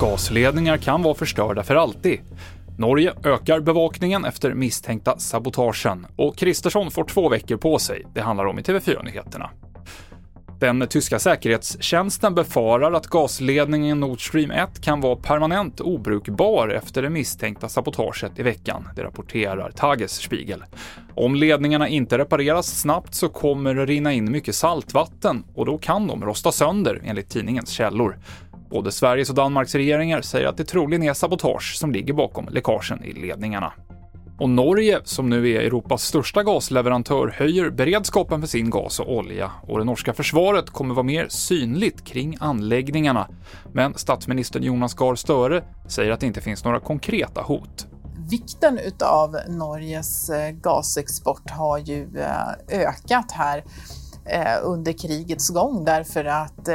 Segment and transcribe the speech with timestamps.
[0.00, 2.20] Gasledningar kan vara förstörda för alltid.
[2.78, 8.06] Norge ökar bevakningen efter misstänkta sabotagen och Kristersson får två veckor på sig.
[8.14, 9.50] Det handlar om i TV4-nyheterna.
[10.62, 17.10] Den tyska säkerhetstjänsten befarar att gasledningen Nord Stream 1 kan vara permanent obrukbar efter det
[17.10, 20.64] misstänkta sabotaget i veckan, det rapporterar Tagesspiegel.
[21.14, 26.06] Om ledningarna inte repareras snabbt så kommer det rinna in mycket saltvatten och då kan
[26.06, 28.18] de rosta sönder, enligt tidningens källor.
[28.70, 33.04] Både Sveriges och Danmarks regeringar säger att det troligen är sabotage som ligger bakom läckagen
[33.04, 33.72] i ledningarna.
[34.38, 39.50] Och Norge, som nu är Europas största gasleverantör, höjer beredskapen för sin gas och olja
[39.62, 43.28] och det norska försvaret kommer vara mer synligt kring anläggningarna.
[43.72, 47.86] Men statsminister Jonas Gahr Støre säger att det inte finns några konkreta hot.
[48.30, 53.64] Vikten utav Norges eh, gasexport har ju eh, ökat här
[54.24, 56.68] eh, under krigets gång därför att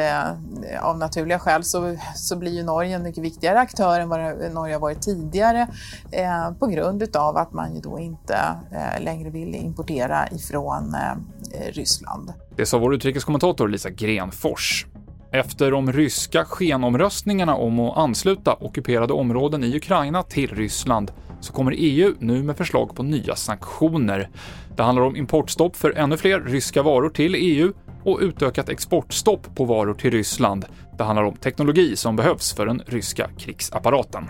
[0.81, 4.19] av naturliga skäl så, så blir ju Norge en mycket viktigare aktör än vad
[4.53, 5.67] Norge har varit tidigare
[6.11, 8.37] eh, på grund utav att man ju då inte
[8.71, 12.33] eh, längre vill importera ifrån eh, Ryssland.
[12.55, 14.85] Det sa vår utrikeskommentator Lisa Grenfors.
[15.31, 21.73] Efter de ryska skenomröstningarna om att ansluta ockuperade områden i Ukraina till Ryssland så kommer
[21.77, 24.29] EU nu med förslag på nya sanktioner.
[24.75, 29.65] Det handlar om importstopp för ännu fler ryska varor till EU och utökat exportstopp på
[29.65, 30.65] varor till Ryssland.
[30.97, 34.29] Det handlar om teknologi som behövs för den ryska krigsapparaten.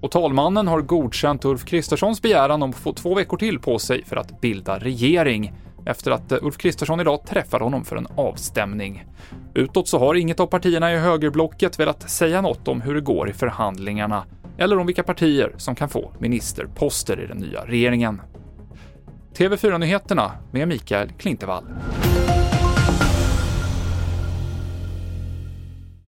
[0.00, 4.04] Och talmannen har godkänt Ulf Kristerssons begäran om att få två veckor till på sig
[4.04, 5.52] för att bilda regering
[5.86, 9.04] efter att Ulf Kristersson idag träffade honom för en avstämning.
[9.54, 13.30] Utåt så har inget av partierna i högerblocket velat säga något om hur det går
[13.30, 14.24] i förhandlingarna
[14.58, 18.20] eller om vilka partier som kan få ministerposter i den nya regeringen.
[19.34, 21.64] TV4-nyheterna med Mikael Klintevall.